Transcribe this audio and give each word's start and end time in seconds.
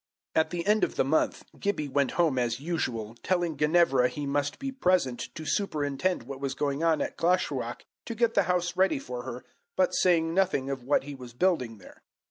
At 0.33 0.49
the 0.49 0.65
end 0.65 0.83
of 0.83 0.95
the 0.95 1.03
month 1.03 1.45
Gibbie 1.59 1.87
went 1.87 2.13
home 2.13 2.39
as 2.39 2.59
usual, 2.59 3.13
telling 3.21 3.55
Ginevra 3.55 4.07
he 4.07 4.25
must 4.25 4.57
be 4.57 4.71
present 4.71 5.29
to 5.35 5.45
superintend 5.45 6.23
what 6.23 6.39
was 6.39 6.55
going 6.55 6.81
on 6.83 7.01
at 7.03 7.17
Glashruach 7.17 7.85
to 8.07 8.15
get 8.15 8.33
the 8.33 8.41
house 8.49 8.75
ready 8.75 8.97
for 8.97 9.21
her, 9.25 9.45
but 9.77 9.93
saying 9.93 10.33
nothing 10.33 10.71
of 10.71 10.81
what 10.81 11.03
he 11.03 11.13
was 11.13 11.33
building 11.33 11.77
there. 11.77 12.01